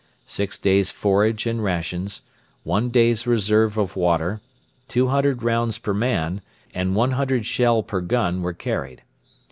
Six 0.25 0.57
days' 0.57 0.89
forage 0.89 1.45
and 1.45 1.63
rations, 1.63 2.23
one 2.63 2.89
day's 2.89 3.27
reserve 3.27 3.77
of 3.77 3.95
water, 3.95 4.41
200 4.87 5.43
rounds 5.43 5.77
per 5.77 5.93
man, 5.93 6.41
and 6.73 6.95
100 6.95 7.45
shell 7.45 7.83
per 7.83 8.01
gun 8.01 8.41
were 8.41 8.53
carried. 8.53 9.03